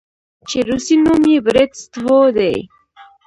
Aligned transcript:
چې 0.47 0.57
روسي 0.67 0.95
نوم 1.03 1.23
ئې 1.31 1.37
Bratstvoدے 1.45 2.53